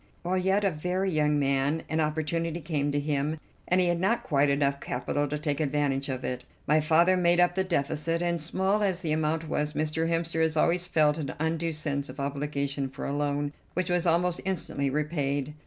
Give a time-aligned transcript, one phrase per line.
[0.23, 4.23] While yet a very young man an opportunity came to him, and he had not
[4.23, 6.43] quite enough capital to take advantage of it.
[6.65, 10.09] My father made up the deficit, and, small as the amount was, Mr.
[10.09, 14.41] Hemster has always felt an undue sense of obligation for a loan which was almost
[14.43, 15.53] instantly repaid.